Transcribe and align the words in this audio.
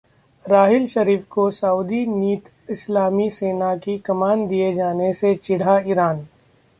राहील 0.45 0.85
शरीफ 0.87 1.25
को 1.31 1.49
सऊदी 1.51 2.05
नीत 2.05 2.49
इस्लामी 2.69 3.29
सेना 3.29 3.75
की 3.75 3.97
कमान 3.99 4.47
दिए 4.47 4.73
जाने 4.73 5.13
से 5.13 5.33
चिढ़ा 5.35 5.79
ईरान 5.85 6.25